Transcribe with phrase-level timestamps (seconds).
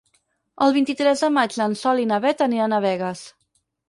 [0.67, 3.23] El vint-i-tres de maig en Sol i na Beth aniran a Begues.